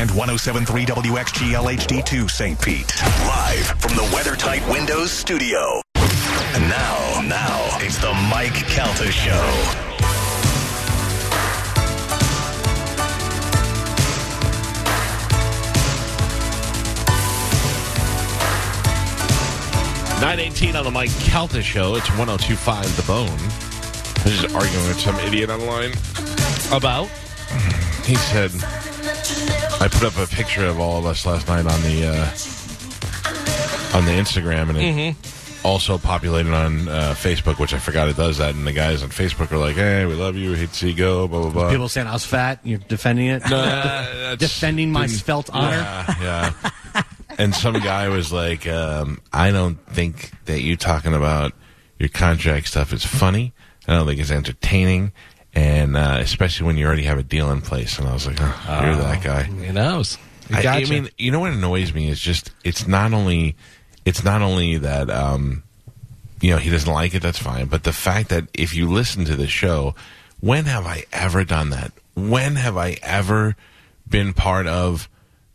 [0.00, 2.58] and 1073 WXGL HD2 St.
[2.62, 2.90] Pete.
[3.26, 5.82] Live from the WeatherTight Windows studio.
[5.94, 9.30] And now, now, it's the Mike Calta Show.
[20.22, 21.94] Nine eighteen on the Mike Calta show.
[21.94, 23.28] It's one zero two five the bone.
[23.28, 25.92] I was just arguing with some idiot online
[26.72, 27.08] about.
[28.04, 28.50] He said
[29.82, 34.04] I put up a picture of all of us last night on the uh, on
[34.04, 35.16] the Instagram, and it
[35.64, 38.54] also populated on uh, Facebook, which I forgot it does that.
[38.54, 40.52] And the guys on Facebook are like, "Hey, we love you.
[40.54, 41.70] Hate to see you go." Blah blah blah.
[41.70, 42.60] People saying I was fat.
[42.64, 43.42] You're defending it.
[43.48, 45.76] That's- defending my didn't- honor.
[45.76, 46.52] Yeah,
[46.94, 47.02] yeah.
[47.38, 51.52] and some guy was like, um, "I don't think that you talking about
[51.98, 53.52] your contract stuff is funny.
[53.88, 55.12] I don't think it's entertaining,
[55.54, 58.38] and uh, especially when you already have a deal in place." And I was like,
[58.40, 60.18] oh, "You're that guy." He knows.
[60.48, 63.56] He I, I mean, you know what annoys me is just it's not only
[64.04, 65.62] it's not only that um,
[66.40, 67.22] you know he doesn't like it.
[67.22, 69.94] That's fine, but the fact that if you listen to the show,
[70.40, 71.92] when have I ever done that?
[72.14, 73.56] When have I ever
[74.08, 75.08] been part of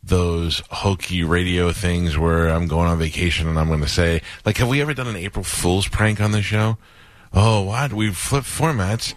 [0.05, 4.57] those hokey radio things where I'm going on vacation and I'm going to say, like,
[4.57, 6.77] have we ever done an April Fool's prank on the show?
[7.33, 7.91] Oh, what?
[7.91, 9.15] We've flipped formats.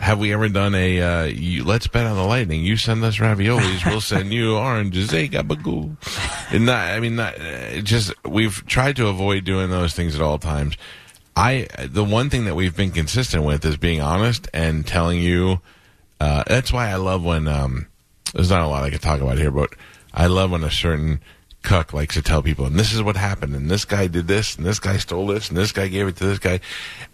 [0.00, 2.64] Have we ever done a uh, you, let's bet on the lightning?
[2.64, 5.10] You send us raviolis, we'll send you oranges.
[5.10, 5.94] Hey, gabagoo.
[6.52, 10.22] And not, I mean, not, uh, just we've tried to avoid doing those things at
[10.22, 10.76] all times.
[11.36, 15.60] I the one thing that we've been consistent with is being honest and telling you.
[16.18, 17.86] Uh, that's why I love when um,
[18.34, 19.70] there's not a lot I could talk about here, but
[20.12, 21.20] I love when a certain
[21.62, 24.56] cuck likes to tell people, and this is what happened, and this guy did this,
[24.56, 26.60] and this guy stole this, and this guy gave it to this guy,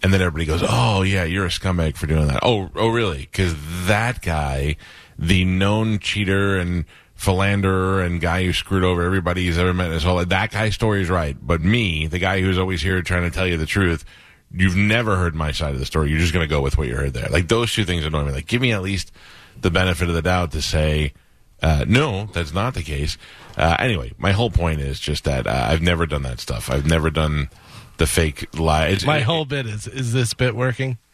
[0.01, 3.27] and then everybody goes, "Oh yeah, you're a scumbag for doing that." Oh, oh really?
[3.31, 3.55] Because
[3.87, 4.77] that guy,
[5.17, 9.93] the known cheater and philanderer and guy who screwed over everybody he's ever met in
[9.93, 11.35] his whole life, that guy's story is right.
[11.41, 14.05] But me, the guy who's always here trying to tell you the truth,
[14.51, 16.09] you've never heard my side of the story.
[16.09, 17.27] You're just going to go with what you heard there.
[17.29, 18.31] Like those two things annoy me.
[18.31, 19.11] Like give me at least
[19.59, 21.13] the benefit of the doubt to say,
[21.61, 23.17] uh, no, that's not the case.
[23.57, 26.69] Uh, anyway, my whole point is just that uh, I've never done that stuff.
[26.69, 27.49] I've never done
[27.97, 29.05] the fake lies.
[29.05, 30.97] My whole bit is: is this bit working?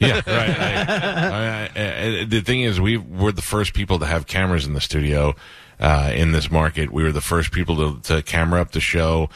[0.00, 0.24] Yeah, right.
[0.28, 4.72] I- I- I- the thing is, we were the first people to have cameras in
[4.74, 5.34] the studio
[5.80, 6.92] uh, in this market.
[6.92, 9.28] We were the first people to, to camera up the show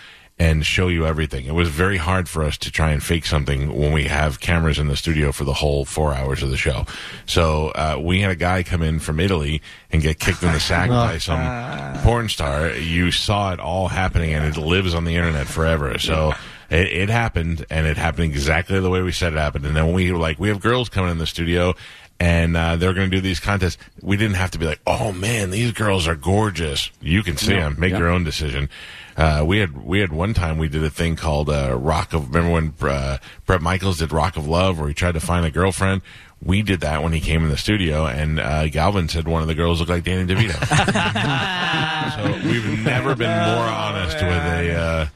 [0.42, 1.46] and show you everything.
[1.46, 4.76] It was very hard for us to try and fake something when we have cameras
[4.76, 6.84] in the studio for the whole four hours of the show.
[7.26, 10.58] So uh, we had a guy come in from Italy and get kicked in the
[10.58, 12.70] sack by some porn star.
[12.70, 15.96] You saw it all happening, and it lives on the internet forever.
[15.98, 16.32] So.
[16.70, 19.66] It, it happened, and it happened exactly the way we said it happened.
[19.66, 21.74] And then we were like, we have girls coming in the studio,
[22.18, 23.76] and uh, they're going to do these contests.
[24.00, 26.90] We didn't have to be like, oh man, these girls are gorgeous.
[27.02, 27.76] You can see them.
[27.78, 28.70] Make your own decision.
[29.16, 32.34] Uh, we had we had one time we did a thing called uh, Rock of.
[32.34, 35.50] Remember when uh, Bret Michaels did Rock of Love, where he tried to find a
[35.50, 36.02] girlfriend.
[36.42, 39.48] We did that when he came in the studio, and uh, Galvin said one of
[39.48, 40.58] the girls looked like Danny DeVito.
[42.16, 45.06] so we've never been more honest with a uh,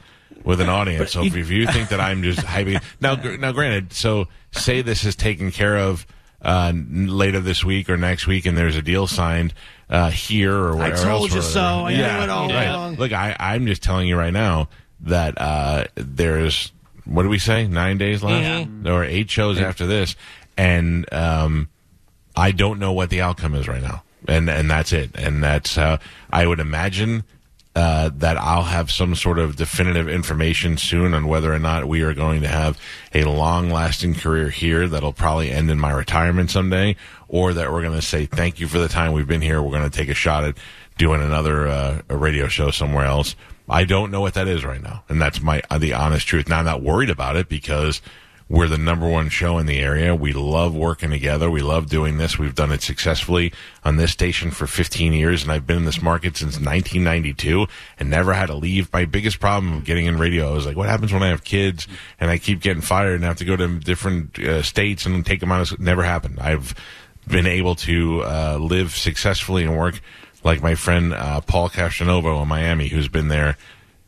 [0.43, 1.11] with an audience.
[1.11, 4.81] So if, if you think that I'm just hyping now, gr- now granted, so say
[4.81, 6.07] this is taken care of
[6.41, 9.53] uh, later this week or next week, and there's a deal signed
[9.89, 11.83] uh, here or I told you so.
[11.83, 12.03] whatever.
[12.03, 12.63] I knew it all right.
[12.65, 12.95] along.
[12.95, 14.69] Look, I, I'm just telling you right now
[15.01, 16.71] that uh, there's
[17.05, 17.67] what do we say?
[17.67, 20.15] Nine days left, or eight shows after this,
[20.57, 21.69] and um,
[22.35, 25.77] I don't know what the outcome is right now, and and that's it, and that's
[25.77, 25.97] uh,
[26.31, 27.23] I would imagine
[27.77, 32.01] uh, that I'll have some sort of definitive information soon on whether or not we
[32.01, 32.75] are going to have
[33.13, 36.95] a long lasting career here that'll probably end in my retirement someday,
[37.27, 39.61] or that we're going to say thank you for the time we've been here.
[39.61, 40.57] We're going to take a shot at
[40.97, 43.35] doing another uh, a radio show somewhere else.
[43.69, 46.49] I don't know what that is right now, and that's my uh, the honest truth.
[46.49, 48.01] Now I'm not worried about it because
[48.49, 50.15] we're the number one show in the area.
[50.15, 51.49] We love working together.
[51.51, 52.39] We love doing this.
[52.39, 53.51] We've done it successfully
[53.83, 57.67] on this station for 15 years, and I've been in this market since 1992
[57.99, 58.91] and never had to leave.
[58.93, 61.87] My biggest problem getting in radio is like, what happens when I have kids
[62.19, 65.41] and I keep getting fired and have to go to different uh, states and take
[65.41, 65.69] them out?
[65.71, 66.39] Of, never happened.
[66.39, 66.73] I've
[67.27, 69.99] been able to uh, live successfully and work
[70.45, 73.57] like my friend uh, Paul Castronovo in Miami, who's been there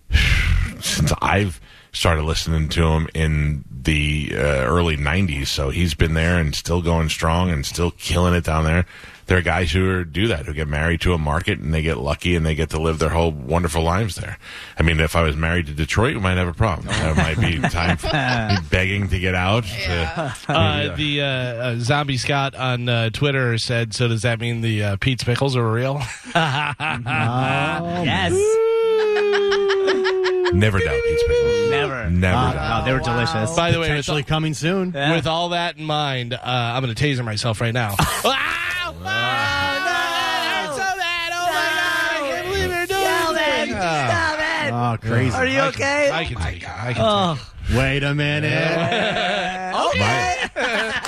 [0.79, 1.59] since I've
[1.99, 5.47] started listening to him in the uh, early 90s.
[5.47, 8.85] So he's been there and still going strong and still killing it down there.
[9.25, 11.81] there are guys who are, do that who get married to a market and they
[11.81, 14.37] get lucky and they get to live their whole wonderful lives there.
[14.77, 16.87] I mean, if I was married to Detroit, we might have a problem.
[16.99, 19.65] There might be time for me begging to get out.
[19.65, 24.61] to- Uh, the uh, uh, Zombie Scott on uh, Twitter said, "So does that mean
[24.61, 26.01] the uh, Pete's pickles are real?"
[26.35, 28.31] yes.
[30.53, 31.58] never doubt Pete's pickles.
[31.89, 32.09] Never.
[32.09, 32.81] Never Ah, doubt.
[32.81, 33.55] Oh, they were delicious.
[33.55, 34.91] By the way, with, Potentially coming soon.
[34.93, 35.15] Yeah.
[35.15, 37.95] with all that in mind, uh, I'm going to taser myself right now.
[44.71, 45.35] Oh, crazy.
[45.35, 46.09] Are you okay?
[46.11, 46.69] I can take it.
[46.69, 47.39] I can Oh.
[47.75, 48.53] Wait a minute.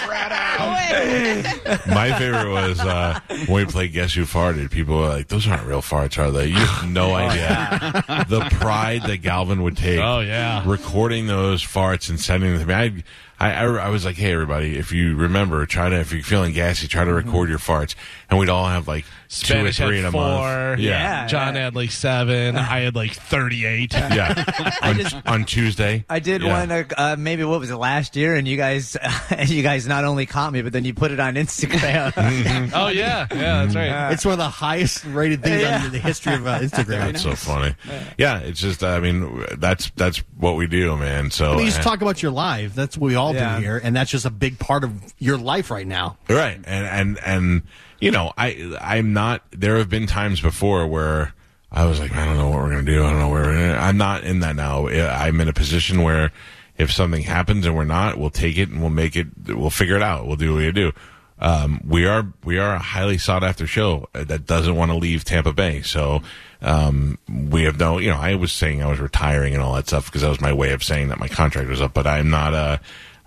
[1.87, 4.71] My favorite was uh, when we played Guess Who Farted.
[4.71, 9.03] People were like, "Those aren't real farts, are they?" You have no idea the pride
[9.03, 9.99] that Galvin would take.
[9.99, 10.63] Oh, yeah.
[10.65, 12.73] recording those farts and sending them to me.
[12.73, 13.03] I,
[13.39, 16.87] I, I was like, "Hey, everybody, if you remember, try to if you're feeling gassy,
[16.87, 17.95] try to record your farts."
[18.31, 20.21] And we'd all have like Spanish two or three had in a four.
[20.21, 20.79] month.
[20.79, 21.27] Yeah.
[21.27, 22.55] John had like seven.
[22.57, 23.91] I had like 38.
[23.93, 24.71] yeah.
[24.81, 26.59] on, on Tuesday, I did Yeah.
[26.59, 28.95] one, uh, uh, maybe what was it last year, and you guys,
[29.47, 32.71] you guys not only caught me, but then you put it on Instagram.
[32.73, 33.27] Oh, yeah.
[33.31, 34.13] Yeah, that's right.
[34.13, 35.85] It's one of the highest rated things Yeah.
[35.85, 37.11] in the history of uh, Instagram.
[37.11, 37.75] That's so funny.
[38.17, 41.31] Yeah, it's just I mean that's that's what we do, man.
[41.31, 42.75] So We just uh, talk about your life.
[42.75, 43.57] That's what we all Yeah.
[43.57, 46.17] do here, and that's just a big part of your life right now.
[46.29, 46.59] Right.
[46.65, 47.61] And and and
[48.01, 51.33] you know, I I'm not there have been times before where
[51.71, 53.05] I was like, I don't know what we're to do.
[53.05, 54.87] I don't know where we're gonna, I'm not in that now.
[54.89, 56.31] I'm in a position where
[56.77, 59.95] if something happens and we're not, we'll take it and we'll make it we'll figure
[59.95, 60.27] it out.
[60.27, 60.91] We'll do what we do.
[61.39, 65.23] Um, we are we are a highly sought after show that doesn't want to leave
[65.23, 65.81] Tampa Bay.
[65.83, 66.21] So
[66.61, 69.87] um, we have no, you know, I was saying I was retiring and all that
[69.87, 71.93] stuff because that was my way of saying that my contract was up.
[71.93, 72.53] But I'm not.
[72.53, 72.77] Uh,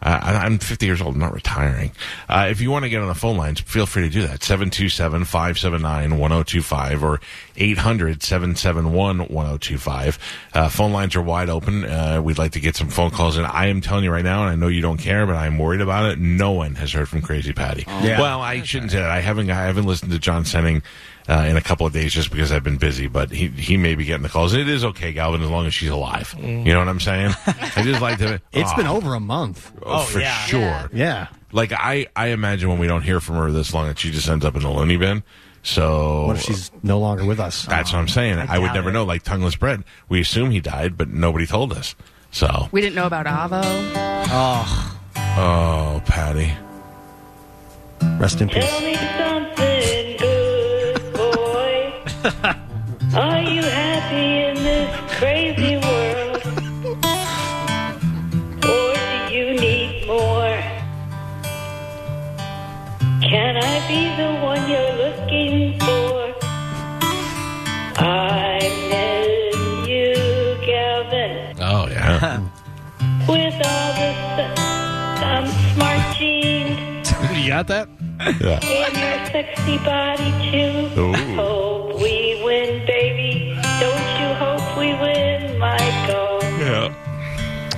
[0.04, 1.14] uh, I'm 50 years old.
[1.14, 1.92] I'm not retiring.
[2.28, 4.40] Uh, if you want to get on the phone lines, feel free to do that.
[4.40, 7.20] 727-579-1025 or
[7.56, 10.18] 800-771-1025.
[10.52, 11.84] Uh, phone lines are wide open.
[11.84, 13.44] Uh, we'd like to get some phone calls in.
[13.44, 15.80] I am telling you right now, and I know you don't care, but I'm worried
[15.80, 16.18] about it.
[16.18, 17.84] No one has heard from Crazy Patty.
[17.86, 18.20] Yeah.
[18.20, 19.10] Well, I shouldn't say that.
[19.10, 20.82] I haven't, I haven't listened to John Senning
[21.28, 23.94] uh, in a couple of days just because I've been busy, but he he may
[23.94, 24.52] be getting the calls.
[24.54, 26.34] It is okay, Galvin, as long as she's alive.
[26.38, 27.32] You know what I'm saying?
[27.46, 28.40] I just like to.
[28.52, 29.72] It's Oh, been over a month.
[29.82, 30.34] Oh, for yeah.
[30.46, 30.90] sure.
[30.92, 31.28] Yeah.
[31.52, 34.28] Like I, I imagine when we don't hear from her this long that she just
[34.28, 35.22] ends up in the loony bin.
[35.62, 37.64] So What if she's no longer with us?
[37.64, 38.38] that's what I'm saying.
[38.38, 38.92] I, would doubt never it.
[38.92, 39.04] know.
[39.04, 41.94] Like tongueless bread, we assume he died, but nobody told us.
[42.32, 43.62] So, We didn't know about Avo.
[45.38, 46.52] oh, Patty,
[48.18, 48.64] Rest in peace.
[52.24, 54.88] Are you happy in this
[55.18, 56.40] crazy world?
[58.64, 58.94] Or
[59.28, 60.56] do you need more?
[63.20, 66.32] Can I be the one you're looking for?
[68.02, 71.56] I'm in you, Galvin.
[71.60, 72.40] Oh, yeah.
[73.28, 74.46] With all the
[75.26, 77.12] um, smart jeans.
[77.38, 77.86] you got that?
[78.40, 78.64] yeah.
[78.64, 80.98] In your sexy body too.
[80.98, 81.12] Ooh.
[81.34, 81.73] Hope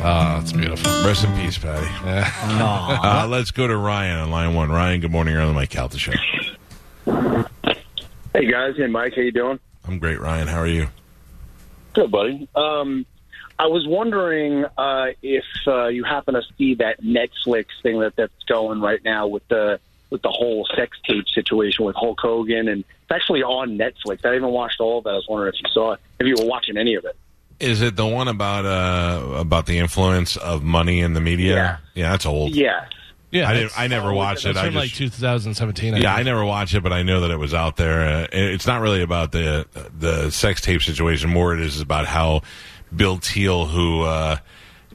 [0.08, 0.88] Oh, that's beautiful.
[1.04, 1.84] Rest in peace, Patty.
[2.48, 4.70] Uh, let's go to Ryan on line one.
[4.70, 5.34] Ryan, good morning.
[5.34, 6.12] You're on the Mike Calta show.
[8.32, 9.58] Hey guys, hey Mike, how you doing?
[9.84, 10.46] I'm great, Ryan.
[10.46, 10.88] How are you?
[11.94, 12.48] Good, buddy.
[12.54, 13.04] Um,
[13.58, 18.44] I was wondering uh, if uh, you happen to see that Netflix thing that that's
[18.46, 19.80] going right now with the
[20.10, 24.24] with the whole sex tape situation with Hulk Hogan, and it's actually on Netflix.
[24.24, 25.10] I haven't watched all of it.
[25.10, 27.16] I was wondering if you saw it, if you were watching any of it.
[27.58, 31.54] Is it the one about uh about the influence of money in the media?
[31.54, 31.76] Yeah.
[31.94, 32.54] Yeah, that's old.
[32.54, 32.86] Yeah,
[33.30, 33.48] Yeah.
[33.48, 33.78] I didn't.
[33.78, 34.56] I never watched it.
[34.56, 35.94] I from like 2017.
[35.94, 38.02] I Yeah, I never watched it, but I know that it was out there.
[38.02, 39.66] Uh, it's not really about the
[39.98, 41.30] the sex tape situation.
[41.30, 42.42] More, it is about how
[42.94, 44.36] Bill Thiel, who uh,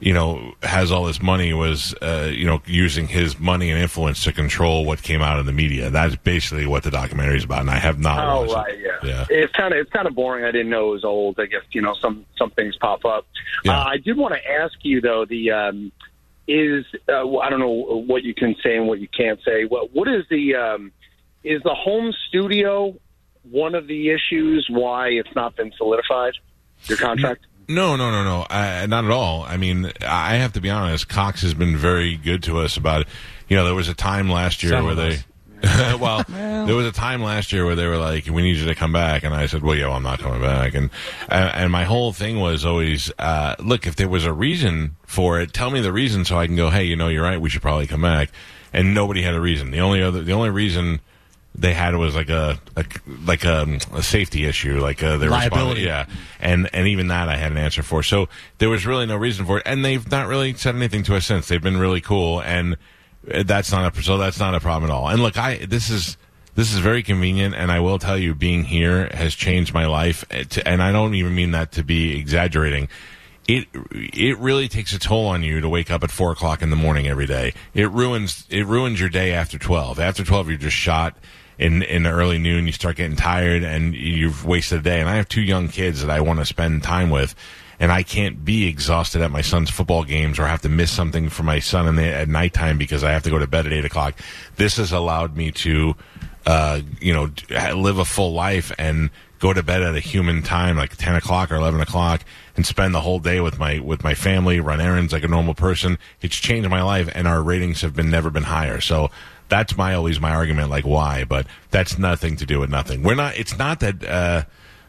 [0.02, 4.24] you know has all this money, was uh, you know using his money and influence
[4.24, 5.90] to control what came out in the media.
[5.90, 8.80] That's basically what the documentary is about, and I have not Oh watched right, it.
[8.80, 9.08] yeah.
[9.08, 9.26] Yeah.
[9.30, 10.44] It's kind of it's kind of boring.
[10.44, 11.38] I didn't know it was old.
[11.38, 13.26] I guess you know some some things pop up.
[13.64, 13.78] Yeah.
[13.78, 15.24] Uh, I did want to ask you though.
[15.24, 15.92] The um,
[16.48, 19.64] is uh, I don't know what you can say and what you can't say.
[19.66, 20.90] What what is the um,
[21.44, 22.94] is the home studio
[23.50, 26.34] one of the issues why it's not been solidified?
[26.86, 27.46] Your contract.
[27.68, 28.46] No, no, no, no.
[28.50, 29.42] I, not at all.
[29.42, 31.08] I mean, I have to be honest.
[31.08, 33.02] Cox has been very good to us about.
[33.02, 33.08] it.
[33.48, 35.14] You know, there was a time last year Some where they.
[35.14, 35.24] us.
[36.00, 38.74] well, there was a time last year where they were like, "We need you to
[38.74, 40.90] come back," and I said, "Well, yeah, well, I'm not coming back." And
[41.28, 45.40] and, and my whole thing was always, uh, look, if there was a reason for
[45.40, 47.40] it, tell me the reason so I can go, "Hey, you know, you're right.
[47.40, 48.30] We should probably come back."
[48.72, 49.70] And nobody had a reason.
[49.70, 51.00] The only other, the only reason
[51.54, 52.84] they had was like a, a
[53.24, 55.82] like a, a safety issue, like uh, they were Liability.
[55.82, 56.06] yeah,
[56.40, 58.02] and and even that I had an answer for.
[58.02, 58.28] So
[58.58, 61.26] there was really no reason for it, and they've not really said anything to us
[61.26, 61.48] since.
[61.48, 62.76] They've been really cool, and
[63.32, 65.08] uh, that's not a so that's not a problem at all.
[65.08, 66.16] And look, I this is
[66.54, 70.24] this is very convenient, and I will tell you, being here has changed my life,
[70.30, 72.88] uh, to, and I don't even mean that to be exaggerating.
[73.46, 76.70] It it really takes a toll on you to wake up at four o'clock in
[76.70, 77.52] the morning every day.
[77.74, 79.98] It ruins it ruins your day after twelve.
[79.98, 81.16] After twelve, you're just shot
[81.62, 82.66] in in the early noon.
[82.66, 85.00] You start getting tired, and you've wasted a day.
[85.00, 87.34] And I have two young kids that I want to spend time with,
[87.78, 91.28] and I can't be exhausted at my son's football games or have to miss something
[91.28, 93.72] for my son in the, at nighttime because I have to go to bed at
[93.72, 94.14] eight o'clock.
[94.56, 95.94] This has allowed me to,
[96.46, 97.30] uh, you know,
[97.74, 101.52] live a full life and go to bed at a human time, like ten o'clock
[101.52, 102.24] or eleven o'clock,
[102.56, 105.54] and spend the whole day with my with my family, run errands like a normal
[105.54, 105.96] person.
[106.20, 108.80] It's changed my life, and our ratings have been never been higher.
[108.80, 109.10] So.
[109.52, 113.02] That's my always my argument, like why, but that's nothing to do with nothing.
[113.02, 113.36] We're not.
[113.36, 114.02] It's not that.
[114.02, 114.44] Uh,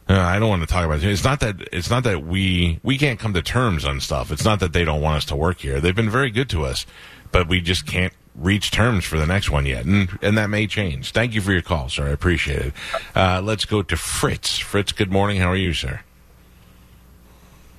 [0.08, 1.04] uh, I don't want to talk about it.
[1.04, 4.32] It's not that it's not that we we can't come to terms on stuff.
[4.32, 5.82] It's not that they don't want us to work here.
[5.82, 6.86] They've been very good to us,
[7.34, 10.66] but we just can't reach terms for the next one yet, and and that may
[10.66, 11.12] change.
[11.12, 12.08] Thank you for your call, sir.
[12.08, 12.74] I appreciate it.
[13.14, 14.60] Uh, let's go to Fritz.
[14.60, 15.42] Fritz, good morning.
[15.42, 16.00] How are you, sir?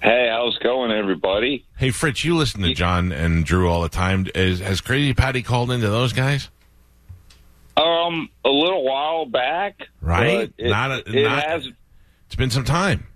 [0.03, 1.65] Hey, how's it going, everybody?
[1.79, 4.27] Hey, Fritz, you listen to John and Drew all the time.
[4.35, 6.51] Is, has Crazy Patty called into those guys?
[7.77, 10.53] Um, a little while back, Right?
[10.57, 11.69] It, Not a- it not- has.
[12.27, 13.07] It's been some time.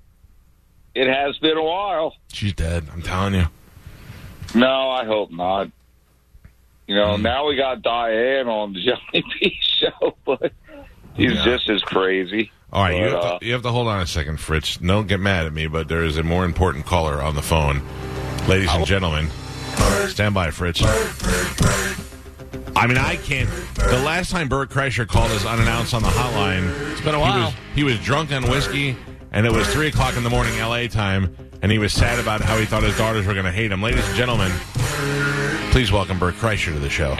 [0.94, 2.14] It has been a while.
[2.32, 2.86] She's dead.
[2.92, 3.46] I'm telling you.
[4.54, 5.68] No, I hope not.
[6.88, 7.22] You know, Hmm.
[7.22, 8.80] now we got Diane on the
[9.12, 10.52] Johnny P show, but
[11.14, 11.44] he's Yeah.
[11.44, 12.50] just as crazy.
[12.72, 14.76] All right, you have, uh, to, you have to hold on a second, Fritz.
[14.76, 17.80] Don't get mad at me, but there is a more important caller on the phone.
[18.48, 19.28] Ladies and gentlemen,
[20.08, 20.80] stand by, Fritz.
[22.78, 23.50] I mean, I can't.
[23.74, 27.22] The last time Bert Kreischer called us unannounced on the hotline, it's been a He
[27.22, 27.46] while.
[27.46, 28.96] was, he was drunk on whiskey,
[29.32, 30.86] and it was 3 o'clock in the morning L.A.
[30.86, 33.72] time, and he was sad about how he thought his daughters were going to hate
[33.72, 33.82] him.
[33.82, 34.52] Ladies and gentlemen,
[35.72, 37.16] please welcome Bert Kreischer to the show.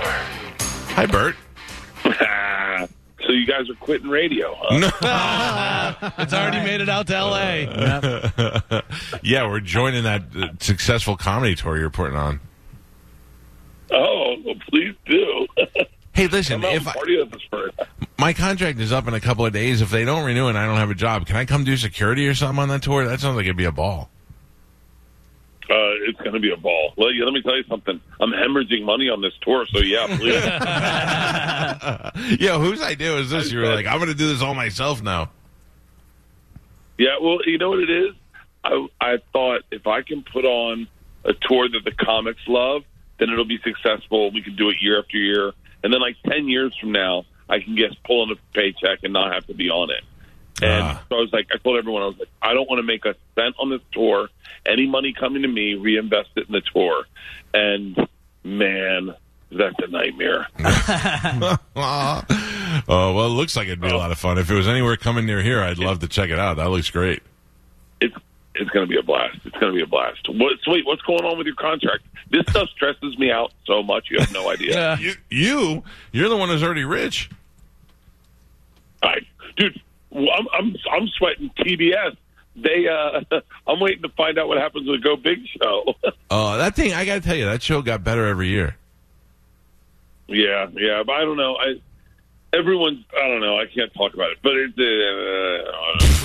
[0.94, 1.34] Hi, Bert.
[2.04, 6.12] so you guys are quitting radio, huh?
[6.18, 8.82] It's already made it out to L.A.
[9.24, 12.38] Yeah, we're joining that uh, successful comedy tour you're putting on.
[13.90, 15.37] Oh, well, please do.
[16.12, 17.78] Hey, listen, if I, party with us first.
[18.18, 20.66] my contract is up in a couple of days, if they don't renew and I
[20.66, 23.06] don't have a job, can I come do security or something on that tour?
[23.06, 24.10] That sounds like it'd be a ball.
[25.70, 26.94] Uh, it's going to be a ball.
[26.96, 28.00] Let, let me tell you something.
[28.20, 30.42] I'm hemorrhaging money on this tour, so yeah, please.
[32.40, 33.52] Yeah, whose idea was this?
[33.52, 35.30] You were like, I'm going to do this all myself now.
[36.98, 38.14] Yeah, well, you know what it is?
[38.64, 40.88] I I thought if I can put on
[41.24, 42.82] a tour that the comics love,
[43.18, 44.30] then it'll be successful.
[44.32, 47.60] We can do it year after year, and then like ten years from now, I
[47.60, 50.04] can just pull in a paycheck and not have to be on it.
[50.60, 51.02] And Ah.
[51.08, 53.04] so I was like, I told everyone, I was like, I don't want to make
[53.04, 54.28] a cent on this tour.
[54.66, 57.04] Any money coming to me, reinvest it in the tour.
[57.54, 57.96] And
[58.42, 59.14] man,
[59.52, 60.48] that's a nightmare.
[60.60, 61.58] Oh,
[62.88, 64.36] well, it looks like it'd be a lot of fun.
[64.38, 66.56] If it was anywhere coming near here, I'd love to check it out.
[66.56, 67.22] That looks great.
[68.58, 69.38] It's it's going to be a blast.
[69.44, 70.28] It's going to be a blast.
[70.28, 72.04] What, so wait, what's going on with your contract?
[72.30, 74.08] This stuff stresses me out so much.
[74.10, 74.74] You have no idea.
[74.74, 74.98] Yeah.
[74.98, 77.30] You, you, you're the one who's already rich.
[79.02, 79.20] I,
[79.56, 79.80] dude,
[80.12, 82.16] I'm I'm I'm sweating TBS.
[82.56, 83.20] They, uh,
[83.66, 85.94] I'm waiting to find out what happens with Go Big show.
[86.30, 88.76] Oh, that thing, I got to tell you, that show got better every year.
[90.26, 91.56] yeah, yeah, but I don't know.
[91.56, 91.80] I
[92.52, 93.58] everyone's I don't know.
[93.58, 94.78] I can't talk about it, but it's.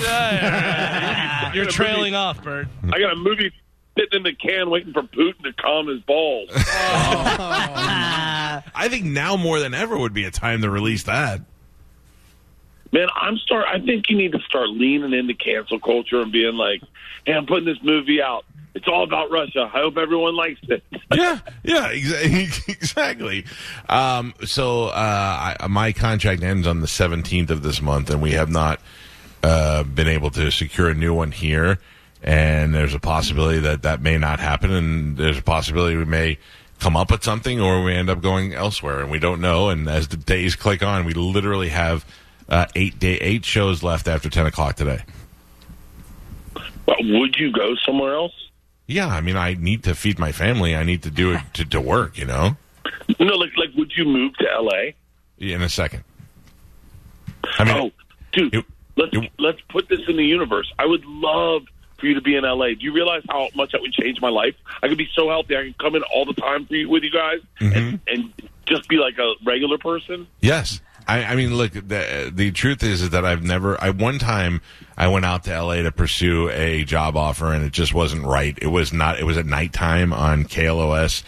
[0.05, 2.67] Uh, You're trailing off, Bert.
[2.91, 3.51] I got a movie
[3.97, 6.49] sitting in the can waiting for Putin to calm his balls.
[8.75, 11.41] I think now more than ever would be a time to release that.
[12.91, 13.65] Man, I'm start.
[13.67, 16.81] I think you need to start leaning into cancel culture and being like,
[17.25, 18.45] "Hey, I'm putting this movie out.
[18.75, 19.69] It's all about Russia.
[19.73, 23.45] I hope everyone likes it." yeah, yeah, exa- exactly.
[23.87, 28.31] Um, so uh, I, my contract ends on the 17th of this month, and we
[28.31, 28.79] have not
[29.43, 31.79] uh, been able to secure a new one here.
[32.23, 36.37] And there's a possibility that that may not happen, and there's a possibility we may
[36.79, 39.69] come up with something, or we end up going elsewhere, and we don't know.
[39.69, 42.05] And as the days click on, we literally have
[42.49, 45.01] uh, eight day eight shows left after 10 o'clock today.
[46.85, 48.33] But would you go somewhere else?
[48.87, 50.75] Yeah, I mean, I need to feed my family.
[50.75, 52.57] I need to do it to, to work, you know.
[53.19, 54.95] No, like like would you move to L.A.?
[55.37, 56.03] In a second.
[57.59, 57.91] I mean, oh,
[58.31, 58.65] dude, it-
[58.97, 60.71] let's it- let's put this in the universe.
[60.79, 61.63] I would love
[61.97, 62.75] for you to be in L.A.
[62.75, 64.55] Do you realize how much that would change my life?
[64.81, 65.55] I could be so healthy.
[65.55, 67.75] I could come in all the time for you, with you guys Mm-hmm.
[67.77, 68.33] and, and
[68.65, 70.27] just be like a regular person.
[70.41, 70.81] yes.
[71.07, 71.73] I, I mean, look.
[71.73, 73.81] The, the truth is, is that I've never.
[73.81, 74.61] I one time
[74.97, 75.83] I went out to L.A.
[75.83, 78.57] to pursue a job offer, and it just wasn't right.
[78.61, 79.19] It was not.
[79.19, 81.23] It was at nighttime on KLOS,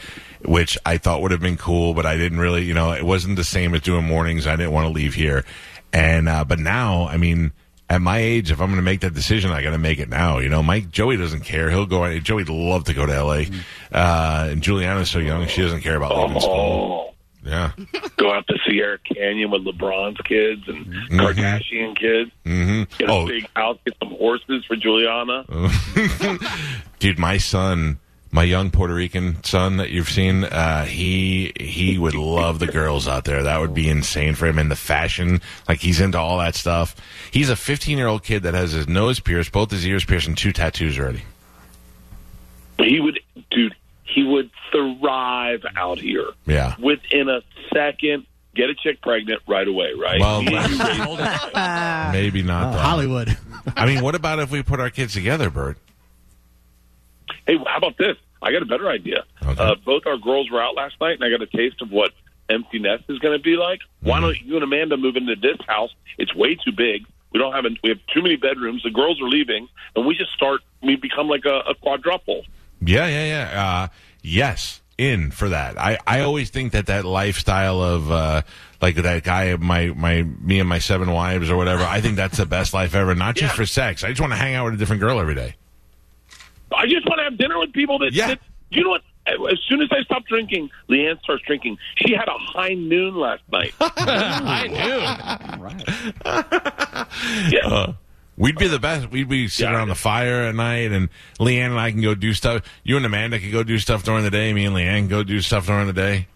[0.46, 2.64] which I thought would have been cool, but I didn't really.
[2.64, 4.48] You know, it wasn't the same as doing mornings.
[4.48, 5.46] I didn't want to leave here,
[5.92, 7.52] and uh, but now, I mean.
[7.88, 10.10] At my age, if I'm going to make that decision, I got to make it
[10.10, 10.40] now.
[10.40, 11.70] You know, Mike Joey doesn't care.
[11.70, 12.18] He'll go.
[12.18, 13.48] Joey'd love to go to L.A.
[13.92, 17.05] Uh, and Juliana's so young; she doesn't care about leaving school.
[17.46, 17.72] Yeah.
[18.18, 22.32] go out to Sierra Canyon with LeBron's kids and Kardashian kids.
[22.44, 25.46] hmm Get a Oh, big house, get some horses for Juliana.
[27.00, 28.00] dude, my son,
[28.32, 33.08] my young Puerto Rican son that you've seen, uh, he he would love the girls
[33.08, 33.44] out there.
[33.44, 34.58] That would be insane for him.
[34.58, 36.96] And the fashion, like he's into all that stuff.
[37.32, 40.28] He's a 15 year old kid that has his nose pierced, both his ears pierced,
[40.28, 41.22] and two tattoos already.
[42.80, 43.20] He would,
[43.52, 43.76] dude.
[44.06, 46.28] He would thrive out here.
[46.46, 46.76] Yeah.
[46.80, 47.42] Within a
[47.74, 49.92] second, get a chick pregnant right away.
[50.00, 50.20] Right?
[50.20, 50.42] Well,
[52.12, 52.72] maybe not.
[52.72, 52.80] though.
[52.80, 53.38] Hollywood.
[53.76, 55.78] I mean, what about if we put our kids together, Bert?
[57.48, 58.16] Hey, how about this?
[58.42, 59.26] I got a better idea.
[59.44, 59.62] Okay.
[59.62, 62.12] Uh, both our girls were out last night, and I got a taste of what
[62.50, 63.80] empty nest is going to be like.
[63.80, 64.10] Mm-hmm.
[64.10, 65.90] Why don't you and Amanda move into this house?
[66.18, 67.06] It's way too big.
[67.34, 68.84] We don't have a, we have too many bedrooms.
[68.84, 70.62] The girls are leaving, and we just start.
[70.82, 72.44] We become like a, a quadruple.
[72.82, 73.66] Yeah, yeah, yeah.
[73.66, 73.88] Uh,
[74.22, 75.78] yes, in for that.
[75.80, 78.42] I, I always think that that lifestyle of uh,
[78.82, 81.84] like that guy, my my me and my seven wives or whatever.
[81.84, 83.14] I think that's the best life ever.
[83.16, 83.58] Not just Yeah.
[83.58, 84.04] for sex.
[84.04, 85.56] I just want to hang out with a different girl every day.
[86.76, 88.14] I just want to have dinner with people that.
[88.14, 88.28] Yeah.
[88.28, 88.40] that
[88.70, 89.02] you know what?
[89.28, 91.80] As soon as I stop drinking, LeeAnn starts drinking.
[91.96, 93.74] She had a high noon last night.
[93.82, 95.00] I knew.
[97.58, 97.68] Yeah.
[97.68, 97.94] Uh,
[98.38, 99.10] we'd be the best.
[99.12, 99.78] We'd be sitting Yeah.
[99.78, 102.62] around the fire at night, and LeeAnn and I can go do stuff.
[102.84, 104.54] You and Amanda can go do stuff during the day.
[104.54, 106.28] Me and LeeAnn can go do stuff during the day.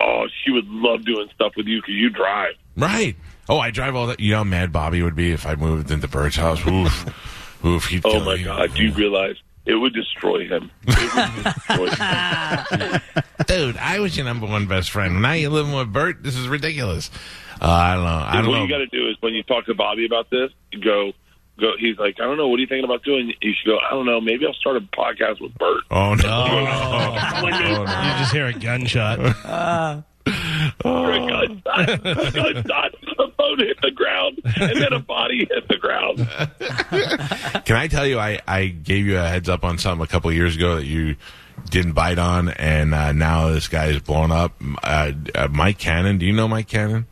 [0.00, 2.54] oh, she would love doing stuff with you because you drive.
[2.76, 3.14] Right.
[3.48, 4.18] Oh, I drive all that.
[4.20, 6.60] You know how mad Bobby would be if I moved into Bert's house.
[6.66, 7.64] Oof.
[7.64, 7.86] Oof.
[7.86, 8.42] He'd Oh my me.
[8.44, 8.74] God!
[8.74, 9.36] Do you realize
[9.66, 10.70] it would destroy him?
[10.88, 13.00] It would destroy him.
[13.46, 15.22] Dude, I was your number one best friend.
[15.22, 16.22] Now you're living with Bert.
[16.24, 17.10] This is ridiculous.
[17.62, 18.10] Uh, I don't know.
[18.10, 18.62] I don't what know.
[18.64, 20.50] you got to do is when you talk to Bobby about this,
[20.82, 21.12] go,
[21.60, 21.72] go.
[21.78, 22.48] He's like, I don't know.
[22.48, 23.32] What are you thinking about doing?
[23.40, 23.78] You should go.
[23.78, 24.20] I don't know.
[24.20, 25.84] Maybe I'll start a podcast with Bert.
[25.90, 26.18] oh no!
[26.94, 29.18] Oh, Oh, You just hear a gunshot.
[30.84, 31.88] You're a gunshot.
[31.88, 32.94] A gunshot.
[33.18, 36.18] A phone hit the ground, and then a body hit the ground.
[37.64, 38.18] Can I tell you?
[38.18, 40.84] I I gave you a heads up on something a couple of years ago that
[40.86, 41.16] you
[41.70, 44.54] didn't bite on, and uh, now this guy is blown up.
[44.82, 46.18] Uh, uh, Mike Cannon.
[46.18, 47.06] Do you know Mike Cannon?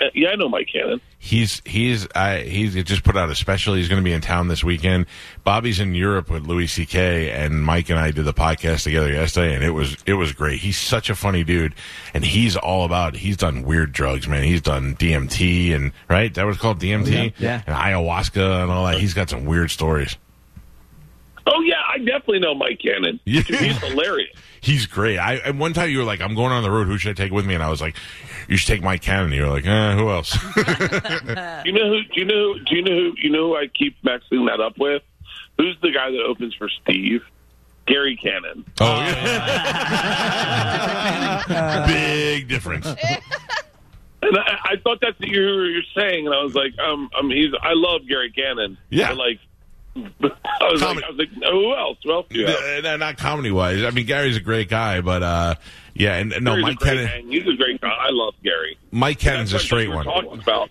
[0.00, 1.00] Uh, Yeah, I know Mike Cannon.
[1.18, 3.74] He's he's uh, he's just put out a special.
[3.74, 5.06] He's going to be in town this weekend.
[5.44, 7.30] Bobby's in Europe with Louis C.K.
[7.32, 10.60] and Mike and I did the podcast together yesterday, and it was it was great.
[10.60, 11.74] He's such a funny dude,
[12.14, 13.16] and he's all about.
[13.16, 14.44] He's done weird drugs, man.
[14.44, 17.62] He's done DMT and right that was called DMT, Yeah.
[17.66, 18.98] and ayahuasca and all that.
[18.98, 20.16] He's got some weird stories.
[21.48, 23.20] Oh yeah, I definitely know Mike Cannon.
[23.24, 23.42] Yeah.
[23.42, 24.30] He's hilarious.
[24.66, 25.18] He's great.
[25.18, 26.88] I and one time you were like, "I'm going on the road.
[26.88, 27.94] Who should I take with me?" And I was like,
[28.48, 30.34] "You should take Mike Cannon." You were like, eh, "Who else?"
[31.64, 32.02] You know who?
[32.02, 32.54] Do you know?
[32.58, 33.12] Do you know who?
[33.16, 35.02] You know who I keep mixing that up with?
[35.56, 37.22] Who's the guy that opens for Steve?
[37.86, 38.64] Gary Cannon.
[38.80, 39.44] oh yeah,
[41.88, 42.86] big difference.
[44.22, 47.30] And I, I thought that's what you were saying, and I was like, um, um,
[47.30, 47.52] he's.
[47.62, 48.76] I love Gary Cannon.
[48.88, 49.10] Yeah.
[49.10, 49.38] But like,
[49.96, 51.00] I was Comedy.
[51.00, 51.98] like, I was like, who else?
[52.04, 52.56] Well, else do you have?
[52.56, 53.82] Uh, no, not comedy wise.
[53.84, 55.54] I mean, Gary's a great guy, but uh,
[55.94, 57.30] yeah, and, and no, Gary's Mike great Cannon.
[57.30, 57.88] He's a great guy.
[57.88, 58.78] I love Gary.
[58.90, 60.04] Mike Cannon's a straight one.
[60.04, 60.70] Talking about.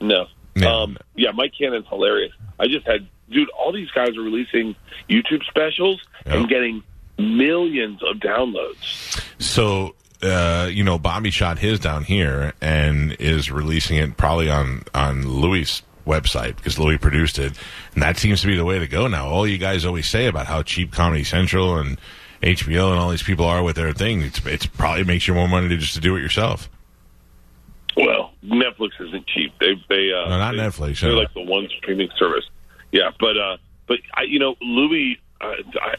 [0.00, 0.26] No.
[0.54, 0.74] Yeah.
[0.82, 2.32] Um, yeah, Mike Cannon's hilarious.
[2.58, 4.74] I just had, dude, all these guys are releasing
[5.08, 6.34] YouTube specials Yeah.
[6.36, 6.82] and getting
[7.18, 9.22] millions of downloads.
[9.38, 14.82] So, uh, you know, Bobby shot his down here and is releasing it probably on
[14.94, 17.52] on Louis' website because Louis produced it,
[17.94, 19.26] and that seems to be the way to go now.
[19.28, 21.98] All you guys always say about how cheap Comedy Central and
[22.42, 25.48] HBO and all these people are with their thing, it's it's probably makes you more
[25.48, 26.68] money to just to do it yourself.
[27.96, 29.52] Well, Netflix isn't cheap.
[29.60, 32.44] They they uh, No, not they, Netflix, They're like the one streaming service.
[32.92, 35.94] Yeah, but uh, but I, you know, Louis, uh, I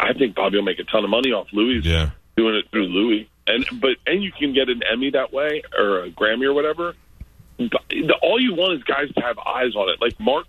[0.00, 2.10] I think Bobby will make a ton of money off Louis Yeah.
[2.36, 6.04] doing it through Louis, and but and you can get an Emmy that way or
[6.04, 6.94] a Grammy or whatever.
[7.58, 10.00] But the, all you want is guys to have eyes on it.
[10.00, 10.46] Like Mark,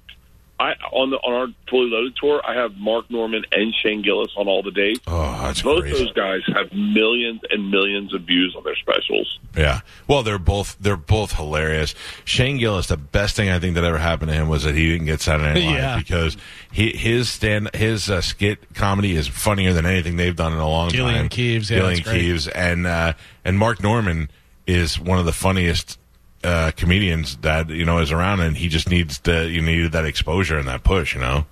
[0.60, 4.32] I on the on our fully loaded tour, I have Mark Normand and Shane Gillis
[4.38, 5.00] on all the dates.
[5.08, 5.94] Oh, that's Both great.
[5.94, 9.40] those guys have millions and millions of views on their specials.
[9.58, 9.82] Yeah.
[10.08, 11.94] Well, they're both they're both hilarious.
[12.24, 14.90] Shane Gillis, the best thing I think that ever happened to him was that he
[14.92, 15.98] didn't get Saturday Night Live Yeah.
[15.98, 16.38] because
[16.72, 20.70] he, his stand his uh, skit comedy is funnier than anything they've done in a
[20.70, 21.30] long Gilly and time.
[21.30, 22.22] Keeves, yeah, Gilly and that's great.
[22.22, 23.14] Keeves, and uh,
[23.44, 24.30] and Mark Normand
[24.68, 26.00] is one of the funniest
[26.44, 30.06] uh, comedians that you know is around, and he just needs to you needed that
[30.06, 31.14] exposure and that push.
[31.16, 31.46] You know.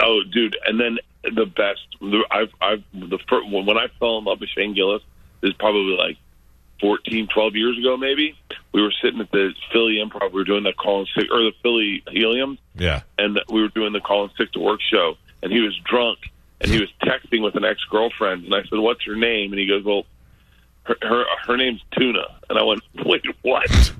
[0.00, 0.56] Oh, dude!
[0.66, 0.98] And then
[1.34, 1.80] the best.
[2.30, 5.02] I've, I've the first, when I fell in love with Shane Gillis
[5.42, 6.16] is probably like
[6.80, 8.36] 14, 12 years ago, maybe.
[8.72, 10.30] We were sitting at the Philly Improv.
[10.32, 13.02] We were doing the call and sick or the Philly Helium, Yeah.
[13.18, 15.16] and we were doing the call and sick to work show.
[15.42, 16.18] And he was drunk,
[16.60, 18.44] and he was texting with an ex girlfriend.
[18.44, 20.04] And I said, "What's her name?" And he goes, "Well,
[20.88, 23.92] her her, her name's Tuna." And I went, "Wait, what?"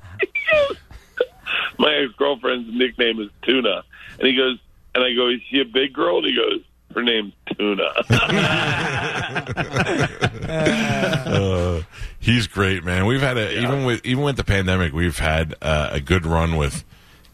[1.79, 3.83] My ex girlfriend's nickname is Tuna,
[4.19, 4.59] and he goes,
[4.95, 6.61] and I go, "Is she a big girl?" And he goes,
[6.95, 7.93] "Her name's Tuna."
[10.49, 11.83] Uh,
[12.19, 13.05] he's great, man.
[13.05, 16.57] We've had a even with even with the pandemic, we've had uh, a good run
[16.57, 16.85] with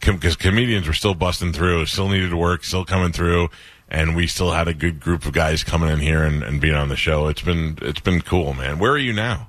[0.01, 3.49] because comedians were still busting through, still needed to work, still coming through,
[3.95, 6.75] and we still had a good group of guys coming in here and, and being
[6.75, 7.27] on the show.
[7.27, 8.77] It's been it's been cool, man.
[8.77, 9.47] Where are you now?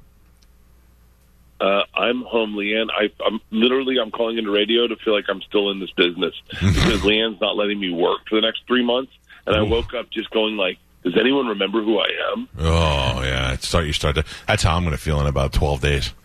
[1.60, 2.86] Uh, I'm home, LeeAnn.
[2.96, 6.34] I, I'm literally I'm calling into radio to feel like I'm still in this business
[6.50, 9.12] because LeeAnn's not letting me work for the next three months,
[9.46, 13.56] and I woke up just going like, "Does anyone remember who I am?" Oh yeah,
[13.56, 14.24] start you start to.
[14.46, 16.12] That's how I'm going to feel in about twelve days.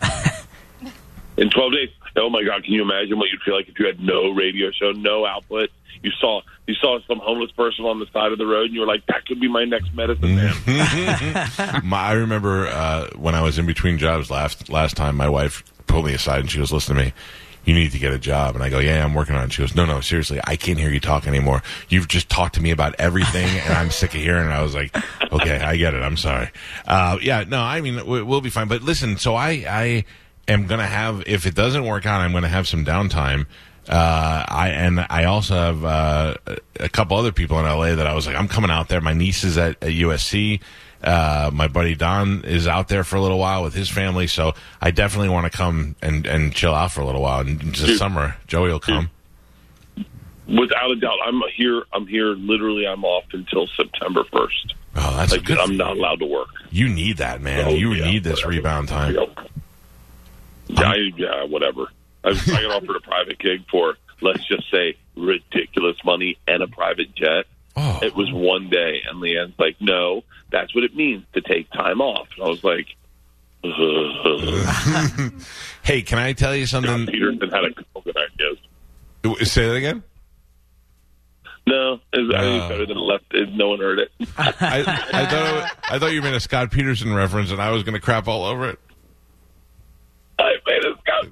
[1.42, 2.62] In 12 days, oh my God!
[2.62, 5.70] Can you imagine what you'd feel like if you had no radio show, no output?
[6.02, 8.80] You saw you saw some homeless person on the side of the road, and you
[8.80, 10.54] were like, "That could be my next medicine man."
[11.84, 15.16] My, I remember uh, when I was in between jobs last last time.
[15.16, 17.12] My wife pulled me aside and she goes, "Listen to me."
[17.64, 19.62] You need to get a job, and I go, "Yeah, I'm working on it." She
[19.62, 21.62] goes, "No, no, seriously, I can't hear you talk anymore.
[21.88, 24.74] You've just talked to me about everything, and I'm sick of hearing." it." I was
[24.74, 24.96] like,
[25.32, 26.02] "Okay, I get it.
[26.02, 26.50] I'm sorry."
[26.86, 28.66] Uh, yeah, no, I mean, we- we'll be fine.
[28.68, 30.04] But listen, so I, I
[30.48, 33.46] am gonna have if it doesn't work out, I'm gonna have some downtime.
[33.88, 36.34] Uh, I and I also have uh,
[36.78, 39.00] a couple other people in LA that I was like, I'm coming out there.
[39.00, 40.60] My niece is at, at USC.
[41.02, 44.54] Uh, my buddy Don is out there for a little while with his family, so
[44.80, 47.40] I definitely want to come and, and chill out for a little while.
[47.40, 47.98] And Dude.
[47.98, 49.10] summer, Joey will come.
[50.46, 51.82] Without a doubt, I'm here.
[51.92, 52.34] I'm here.
[52.34, 54.74] Literally, I'm off until September 1st.
[54.96, 55.58] Oh, that's Like good.
[55.58, 56.48] I'm not allowed to work.
[56.70, 57.66] You need that, man.
[57.66, 59.14] Oh, you yeah, need this rebound time.
[59.14, 59.48] Yep.
[60.72, 61.86] Yeah, I, yeah, whatever.
[62.24, 66.68] I, I got offered a private gig for, let's just say, ridiculous money and a
[66.68, 67.46] private jet.
[67.76, 67.98] Oh.
[68.02, 72.00] It was one day, and LeeAnn's like, "No, that's what it means to take time
[72.02, 72.86] off." And I was like,
[75.82, 77.06] Hey, can I tell you John something?
[77.12, 79.48] Peterson had a couple good ideas.
[79.48, 80.02] Say that again.
[81.66, 82.64] No, it was, I No.
[82.64, 82.68] Oh.
[82.68, 83.24] better than left.
[83.32, 84.10] it- No one heard it.
[84.36, 84.82] I, I
[85.26, 87.94] thought it was- I thought you made a Scott Peterson reference, and I was going
[87.94, 88.78] to crap all over it.
[90.38, 91.31] I made a Scott Peterson.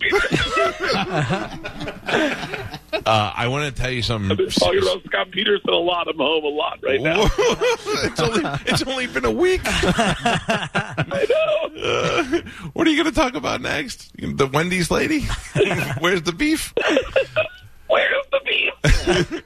[3.06, 4.30] Uh, I want to tell you something.
[4.30, 6.06] I've been talking about Scott Peterson a lot.
[6.08, 7.22] I'm home a lot right now.
[7.38, 9.60] it's only it's only been a week.
[9.64, 11.82] I know.
[11.82, 12.40] Uh,
[12.72, 14.12] what are you going to talk about next?
[14.16, 15.20] The Wendy's lady?
[16.00, 16.74] Where's the beef?
[17.88, 19.42] Where's the beef?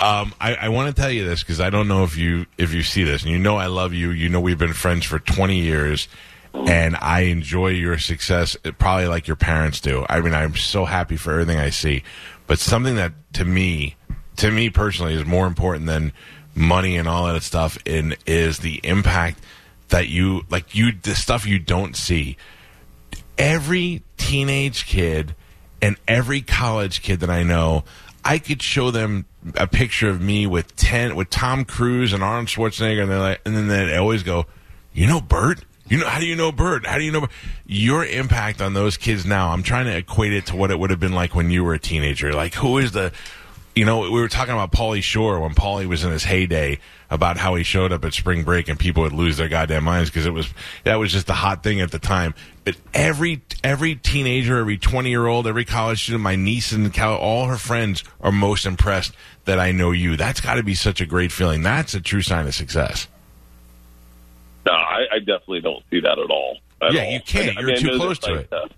[0.00, 2.72] Um, I, I want to tell you this because I don't know if you if
[2.72, 4.10] you see this, and you know I love you.
[4.10, 6.06] You know we've been friends for twenty years,
[6.54, 10.04] and I enjoy your success uh, probably like your parents do.
[10.08, 12.02] I mean, I'm so happy for everything I see,
[12.46, 13.96] but something that to me,
[14.36, 16.12] to me personally, is more important than
[16.54, 17.78] money and all that stuff.
[17.86, 19.40] In is the impact
[19.88, 22.36] that you like you the stuff you don't see.
[23.36, 25.34] Every teenage kid
[25.80, 27.84] and every college kid that I know,
[28.24, 32.48] I could show them a picture of me with ten with Tom Cruise and Arnold
[32.48, 34.46] Schwarzenegger, and they're like, and then they always go,
[34.92, 35.64] "You know Bert?
[35.88, 36.86] You know how do you know Bird?
[36.86, 37.30] How do you know Bert?"
[37.66, 40.90] your impact on those kids now?" I'm trying to equate it to what it would
[40.90, 42.32] have been like when you were a teenager.
[42.32, 43.12] Like, who is the
[43.78, 47.36] you know, we were talking about Pauly Shore when Paulie was in his heyday about
[47.36, 50.26] how he showed up at spring break and people would lose their goddamn minds because
[50.26, 52.34] it was that was just the hot thing at the time.
[52.64, 57.46] But every every teenager, every twenty year old, every college student, my niece and all
[57.46, 60.16] her friends are most impressed that I know you.
[60.16, 61.62] That's got to be such a great feeling.
[61.62, 63.06] That's a true sign of success.
[65.00, 66.58] I, I definitely don't see that at all.
[66.82, 67.12] At Yeah, all.
[67.12, 67.56] you can't.
[67.56, 68.52] I- I You're too know that, close to like, it.
[68.52, 68.68] uh,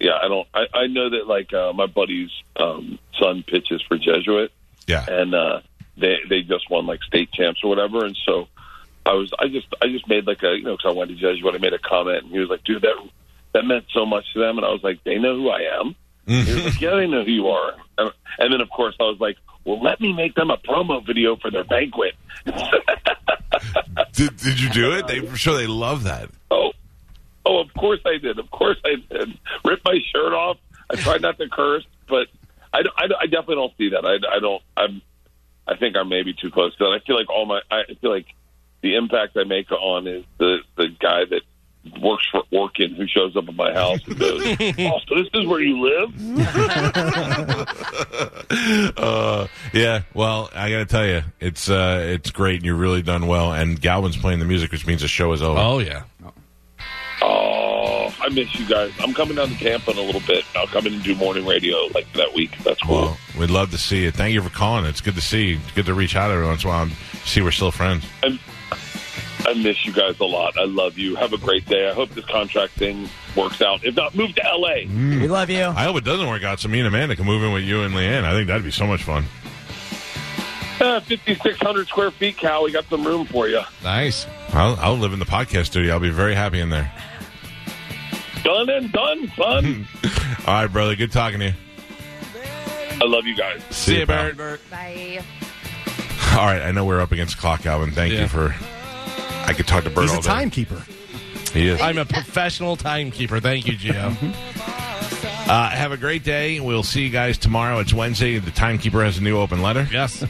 [0.00, 0.46] yeah, I don't.
[0.54, 4.52] I, I know that like uh, my buddy's um, son pitches for Jesuit,
[4.86, 5.60] Yeah, and uh,
[5.96, 8.46] they they just won like state champs or whatever, and so
[9.04, 11.16] I was I just I just made like a you know because I went to
[11.16, 12.94] Jesuit, I made a comment, and he was like, dude, that
[13.54, 15.96] that meant so much to them, and I was like, they know who I am.
[16.28, 19.04] He was like, yeah, they know who you are, and, and then of course I
[19.04, 22.14] was like, well, let me make them a promo video for their banquet.
[24.18, 25.06] did, did you do it?
[25.06, 26.28] They, um, I'm sure they love that.
[26.50, 26.72] Oh,
[27.46, 28.38] oh, of course I did.
[28.38, 29.38] Of course I did.
[29.64, 30.58] Rip my shirt off.
[30.90, 32.26] I tried not to curse, but
[32.72, 34.04] I, I, I definitely don't see that.
[34.04, 34.62] I, I don't.
[34.76, 35.02] I'm.
[35.68, 36.90] I think I'm maybe too close to that.
[36.90, 37.60] I feel like all my.
[37.70, 38.26] I feel like
[38.82, 41.42] the impact I make on is the the guy that
[42.00, 44.42] works for Orkin who shows up at my house and goes,
[44.78, 46.12] "Oh, so this is where you live?"
[48.96, 50.02] Uh, yeah.
[50.14, 53.52] Well, I got to tell you, it's uh, it's great, and you've really done well.
[53.52, 55.58] And Galvin's playing the music, which means the show is over.
[55.60, 56.04] Oh yeah.
[57.20, 58.92] Oh, I miss you guys.
[59.00, 60.44] I'm coming down to Tampa in a little bit.
[60.56, 62.56] I'll come in and do morning radio like that week.
[62.64, 62.94] That's cool.
[62.96, 64.10] Well, we'd love to see you.
[64.10, 64.84] Thank you for calling.
[64.86, 65.58] It's good to see you.
[65.62, 66.92] It's good to reach out every once in a while and
[67.24, 68.04] see we're still friends.
[68.22, 68.38] I,
[69.46, 70.58] I miss you guys a lot.
[70.58, 71.14] I love you.
[71.16, 71.88] Have a great day.
[71.88, 73.84] I hope this contract thing works out.
[73.84, 74.86] If not, move to LA.
[74.86, 75.64] We love you.
[75.64, 77.82] I hope it doesn't work out so me and Amanda can move in with you
[77.82, 78.24] and LeeAnn.
[78.24, 79.24] I think that'd be so much fun.
[80.80, 82.62] Uh, 5,600 square feet, Cal.
[82.64, 83.60] We got some room for you.
[83.82, 84.26] Nice.
[84.50, 85.94] I'll, I'll live in the podcast studio.
[85.94, 86.92] I'll be very happy in there.
[88.44, 89.86] Done and done, son.
[90.46, 90.94] All right, brother.
[90.94, 91.52] Good talking to you.
[93.00, 93.62] I love you guys.
[93.70, 94.32] See you, pal.
[94.34, 94.60] Bert.
[94.70, 95.22] Bye.
[96.32, 97.90] All right, I know we're up against clock, Alvin.
[97.92, 98.22] Thank Yeah.
[98.22, 98.54] you for.
[99.48, 100.28] I could talk to Bert He's all a day.
[100.28, 100.82] timekeeper.
[101.52, 101.80] He is.
[101.80, 103.40] I'm a professional timekeeper.
[103.40, 104.14] Thank you, Gio.
[105.48, 106.60] Uh, have a great day.
[106.60, 107.78] We'll see you guys tomorrow.
[107.78, 108.38] It's Wednesday.
[108.38, 109.88] The timekeeper has a new open letter.
[109.90, 110.22] yes.
[110.22, 110.26] Uh,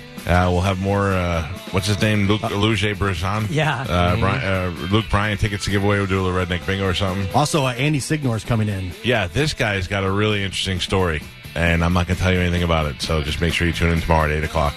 [0.52, 1.08] we'll have more.
[1.12, 2.28] Uh, what's his name?
[2.28, 3.48] Luke Luge Brazan.
[3.50, 3.80] Yeah.
[3.88, 5.96] Uh, Brian, uh, Luke Bryan tickets to give away.
[5.98, 7.26] We'll do a little redneck bingo or something.
[7.34, 8.92] Also, uh, Andy Signore's coming in.
[9.02, 11.20] Yeah, this guy's got a really interesting story,
[11.56, 13.02] and I'm not going to tell you anything about it.
[13.02, 14.74] So just make sure you tune in tomorrow at eight o'clock.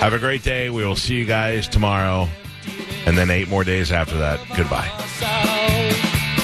[0.00, 0.68] Have a great day.
[0.68, 2.28] We will see you guys tomorrow,
[3.06, 4.40] and then eight more days after that.
[4.56, 5.60] Goodbye.